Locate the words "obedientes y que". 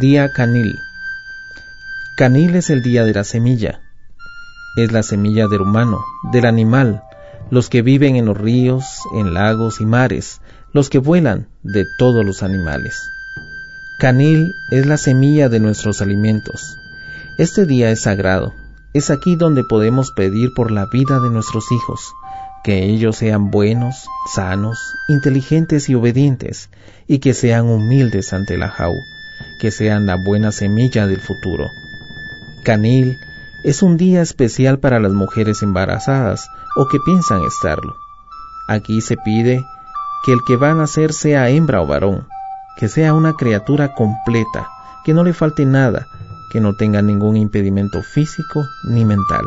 25.94-27.34